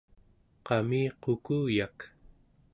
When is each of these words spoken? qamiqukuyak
qamiqukuyak 0.65 1.99